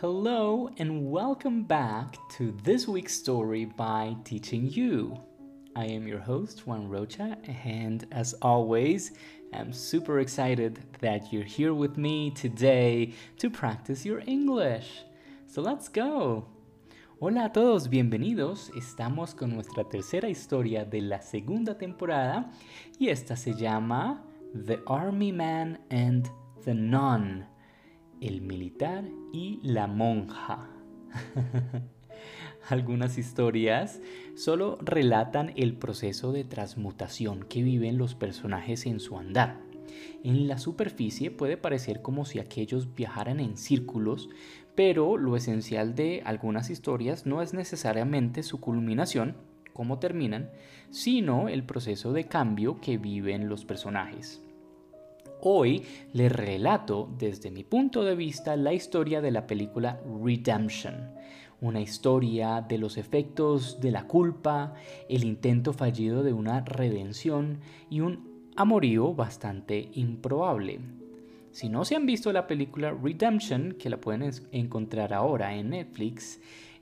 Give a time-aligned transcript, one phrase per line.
[0.00, 5.16] Hello and welcome back to this week's story by Teaching You.
[5.76, 9.12] I am your host, Juan Rocha, and as always,
[9.52, 15.04] I'm super excited that you're here with me today to practice your English.
[15.46, 16.48] So let's go.
[17.20, 18.70] Hola a todos, bienvenidos.
[18.76, 22.50] Estamos con nuestra tercera historia de la segunda temporada
[22.98, 26.28] y esta se llama The Army Man and
[26.64, 27.53] the Nun
[28.20, 30.68] el militar y la monja.
[32.68, 34.00] Algunas historias
[34.34, 39.60] solo relatan el proceso de transmutación que viven los personajes en su andar.
[40.22, 44.30] En la superficie puede parecer como si aquellos viajaran en círculos,
[44.74, 49.36] pero lo esencial de algunas historias no es necesariamente su culminación,
[49.72, 50.50] cómo terminan,
[50.90, 54.43] sino el proceso de cambio que viven los personajes.
[55.46, 55.82] Hoy
[56.14, 61.10] les relato desde mi punto de vista la historia de la película Redemption,
[61.60, 64.72] una historia de los efectos de la culpa,
[65.06, 67.58] el intento fallido de una redención
[67.90, 70.80] y un amorío bastante improbable.
[71.50, 76.40] Si no se han visto la película Redemption, que la pueden encontrar ahora en Netflix,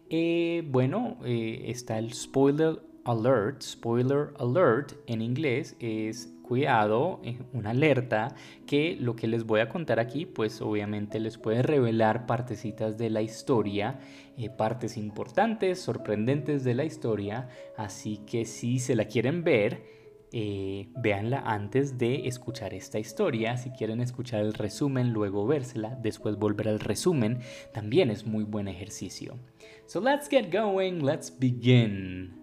[0.09, 7.71] eh, bueno, eh, está el spoiler alert, spoiler alert en inglés es cuidado, eh, una
[7.71, 8.35] alerta,
[8.67, 13.11] que lo que les voy a contar aquí, pues obviamente les puede revelar partecitas de
[13.11, 13.99] la historia,
[14.37, 20.03] eh, partes importantes, sorprendentes de la historia, así que si se la quieren ver,
[20.34, 23.59] eh, véanla antes de escuchar esta historia.
[23.59, 27.41] Si quieren escuchar el resumen, luego vérsela, después volver al resumen,
[27.75, 29.39] también es muy buen ejercicio.
[29.87, 32.34] So let's get going, let's begin.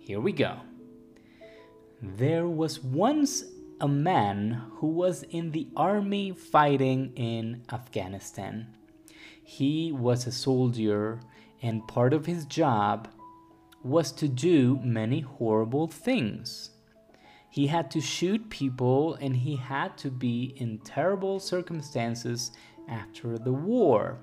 [0.00, 0.71] Here we go.
[2.04, 3.44] There was once
[3.80, 8.66] a man who was in the army fighting in Afghanistan.
[9.44, 11.20] He was a soldier,
[11.62, 13.06] and part of his job
[13.84, 16.70] was to do many horrible things.
[17.48, 22.50] He had to shoot people and he had to be in terrible circumstances
[22.88, 24.18] after the war.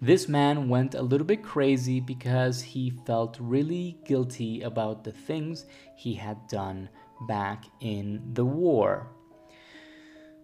[0.00, 5.66] This man went a little bit crazy because he felt really guilty about the things
[5.96, 6.88] he had done
[7.28, 9.08] back in the war.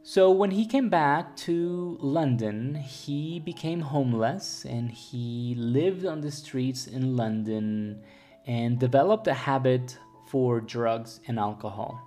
[0.03, 6.31] So, when he came back to London, he became homeless and he lived on the
[6.31, 8.03] streets in London
[8.47, 12.01] and developed a habit for drugs and alcohol.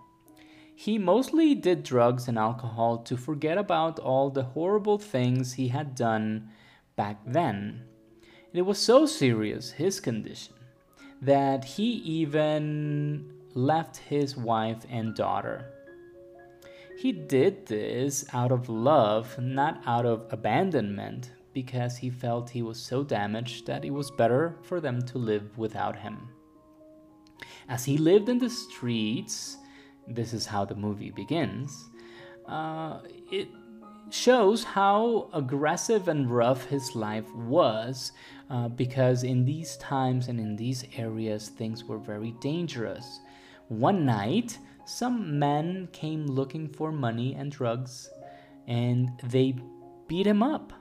[0.75, 5.93] He mostly did drugs and alcohol to forget about all the horrible things he had
[5.93, 6.49] done
[7.01, 7.81] back then.
[8.53, 10.53] It was so serious, his condition,
[11.19, 11.89] that he
[12.19, 15.57] even left his wife and daughter.
[17.01, 22.79] He did this out of love, not out of abandonment, because he felt he was
[22.79, 26.29] so damaged that it was better for them to live without him.
[27.67, 29.57] As he lived in the streets,
[30.07, 31.89] this is how the movie begins,
[32.47, 32.99] uh,
[33.31, 33.47] it
[34.11, 38.11] shows how aggressive and rough his life was
[38.49, 43.21] uh, because in these times and in these areas things were very dangerous.
[43.69, 48.09] One night, some men came looking for money and drugs
[48.67, 49.55] and they
[50.07, 50.73] beat him up.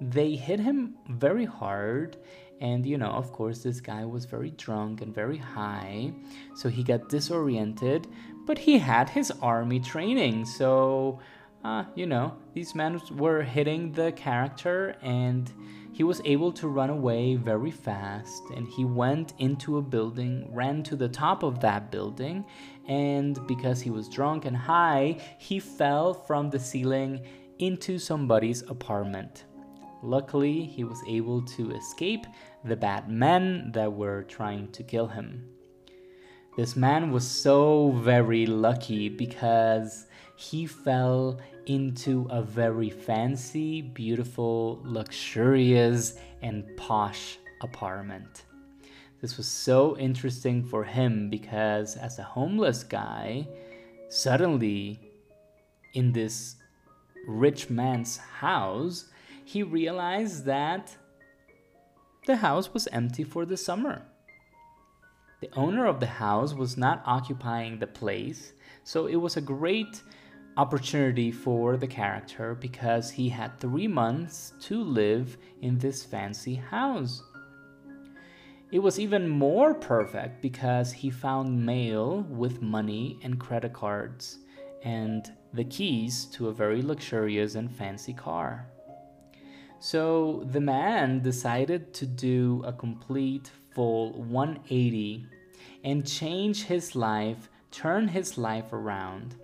[0.00, 2.18] They hit him very hard
[2.60, 6.12] and you know, of course, this guy was very drunk and very high,
[6.56, 8.08] so he got disoriented,
[8.46, 11.20] but he had his army training, so
[11.64, 15.52] uh, you know, these men were hitting the character and
[15.92, 20.82] he was able to run away very fast and he went into a building ran
[20.84, 22.44] to the top of that building
[22.86, 27.20] and because he was drunk and high he fell from the ceiling
[27.58, 29.44] into somebody's apartment.
[30.02, 32.26] Luckily he was able to escape
[32.64, 35.48] the bad men that were trying to kill him.
[36.56, 40.07] This man was so very lucky because
[40.40, 48.44] he fell into a very fancy, beautiful, luxurious, and posh apartment.
[49.20, 53.48] This was so interesting for him because, as a homeless guy,
[54.10, 55.00] suddenly
[55.94, 56.54] in this
[57.26, 59.06] rich man's house,
[59.44, 60.96] he realized that
[62.28, 64.02] the house was empty for the summer.
[65.40, 68.52] The owner of the house was not occupying the place,
[68.84, 70.00] so it was a great
[70.58, 77.22] opportunity for the character because he had three months to live in this fancy house.
[78.72, 84.38] It was even more perfect because he found mail with money and credit cards
[84.82, 88.66] and the keys to a very luxurious and fancy car.
[89.78, 95.24] So the man decided to do a complete full 180
[95.84, 99.36] and change his life, turn his life around.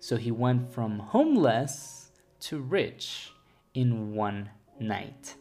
[0.00, 2.10] So he went from homeless
[2.40, 3.32] to rich
[3.74, 5.34] in one night.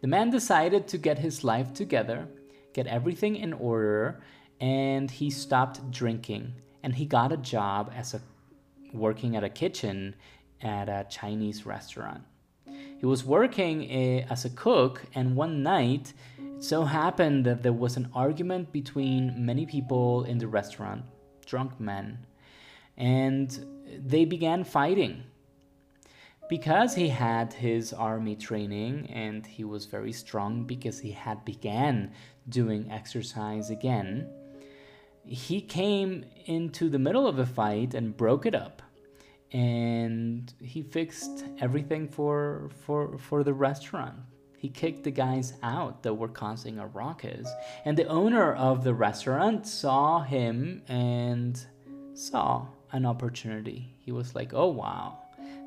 [0.00, 2.28] The man decided to get his life together,
[2.72, 4.22] get everything in order,
[4.60, 8.20] and he stopped drinking and he got a job as a
[8.92, 10.14] working at a kitchen
[10.62, 12.22] at a Chinese restaurant.
[12.98, 17.72] He was working eh, as a cook, and one night it so happened that there
[17.72, 21.04] was an argument between many people in the restaurant,
[21.46, 22.18] drunk men,
[22.98, 23.64] and
[24.04, 25.22] they began fighting.
[26.48, 32.12] Because he had his army training and he was very strong because he had began
[32.48, 34.30] doing exercise again,
[35.24, 38.82] he came into the middle of a fight and broke it up.
[39.52, 44.16] And he fixed everything for for for the restaurant.
[44.56, 47.48] He kicked the guys out that were causing a ruckus.
[47.84, 51.58] And the owner of the restaurant saw him and
[52.14, 55.18] saw an opportunity he was like oh wow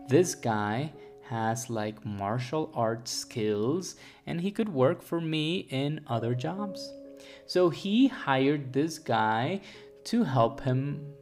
[0.08, 0.92] this guy
[1.30, 3.96] has like martial arts skills
[4.26, 6.94] and he could work for me in other jobs
[7.46, 9.62] so he hired this guy
[10.06, 11.14] to help him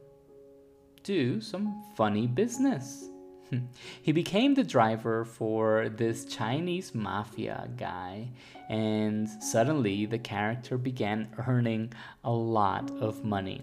[1.02, 3.08] do some funny business.
[4.02, 8.28] he became the driver for this Chinese mafia guy,
[8.68, 11.92] and suddenly the character began earning
[12.24, 13.62] a lot of money.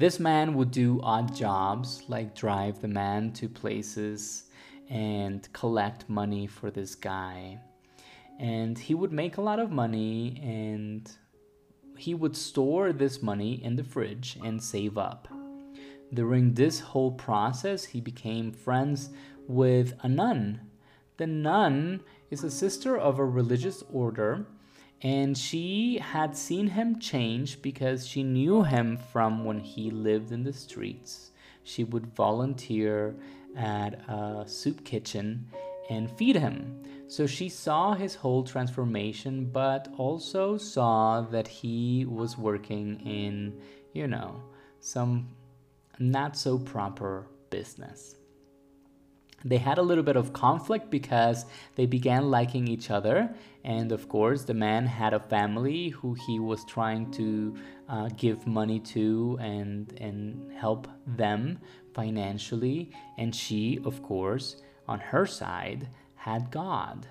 [0.00, 4.44] This man would do odd jobs like drive the man to places
[4.88, 7.58] and collect money for this guy.
[8.38, 11.06] And he would make a lot of money and
[11.98, 15.28] he would store this money in the fridge and save up.
[16.14, 19.10] During this whole process, he became friends
[19.46, 20.62] with a nun.
[21.18, 22.00] The nun
[22.30, 24.46] is a sister of a religious order,
[25.02, 30.44] and she had seen him change because she knew him from when he lived in
[30.44, 31.30] the streets.
[31.64, 33.14] She would volunteer
[33.56, 35.46] at a soup kitchen
[35.88, 36.82] and feed him.
[37.08, 43.60] So she saw his whole transformation, but also saw that he was working in,
[43.92, 44.42] you know,
[44.80, 45.28] some
[45.98, 48.16] not so proper business.
[49.44, 53.34] They had a little bit of conflict because they began liking each other.
[53.64, 57.56] And of course, the man had a family who he was trying to
[57.88, 61.58] uh, give money to and, and help them
[61.94, 62.90] financially.
[63.16, 64.56] And she, of course,
[64.86, 67.06] on her side, had God.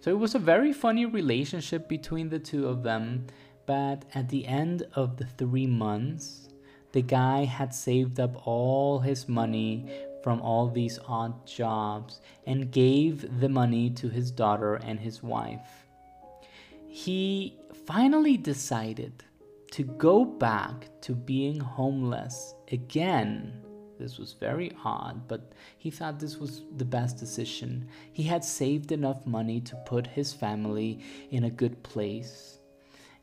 [0.00, 3.26] So it was a very funny relationship between the two of them.
[3.64, 6.48] But at the end of the three months,
[6.92, 9.88] the guy had saved up all his money
[10.24, 15.86] from all these odd jobs and gave the money to his daughter and his wife.
[16.88, 19.22] He finally decided
[19.72, 23.52] to go back to being homeless again.
[23.98, 27.86] This was very odd, but he thought this was the best decision.
[28.14, 32.60] He had saved enough money to put his family in a good place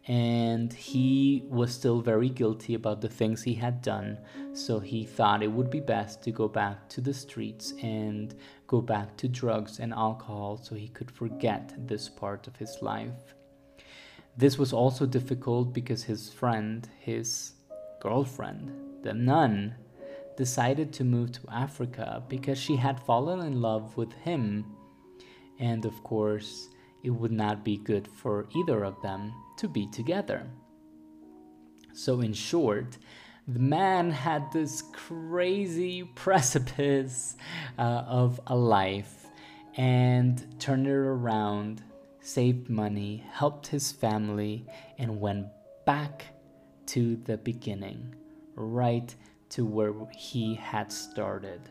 [0.07, 4.17] and he was still very guilty about the things he had done.
[4.53, 8.33] So he thought it would be best to go back to the streets and
[8.67, 13.35] go back to drugs and alcohol so he could forget this part of his life.
[14.35, 17.53] This was also difficult because his friend, his
[18.01, 18.71] girlfriend,
[19.03, 19.75] the nun,
[20.35, 24.65] decided to move to Africa because she had fallen in love with him.
[25.59, 26.69] And of course,
[27.03, 30.43] it would not be good for either of them to be together.
[31.93, 32.97] So, in short,
[33.47, 37.35] the man had this crazy precipice
[37.77, 39.27] uh, of a life
[39.77, 41.83] and turned it around,
[42.21, 44.65] saved money, helped his family,
[44.97, 45.45] and went
[45.85, 46.25] back
[46.87, 48.15] to the beginning,
[48.55, 49.15] right
[49.49, 51.61] to where he had started.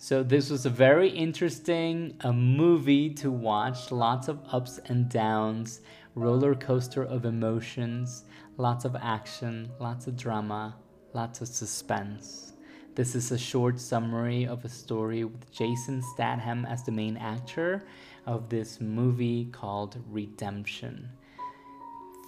[0.00, 3.90] So this was a very interesting a movie to watch.
[3.90, 5.80] Lots of ups and downs,
[6.14, 8.24] roller coaster of emotions,
[8.56, 10.76] lots of action, lots of drama,
[11.14, 12.52] lots of suspense.
[12.94, 17.84] This is a short summary of a story with Jason Statham as the main actor
[18.26, 21.08] of this movie called Redemption.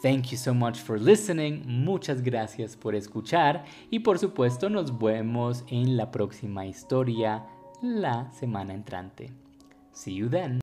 [0.02, 1.64] Thank you so much for listening.
[1.66, 7.42] Muchas gracias por escuchar y por supuesto nos vemos en la próxima historia
[7.82, 9.30] la semana entrante.
[9.92, 10.58] See you then.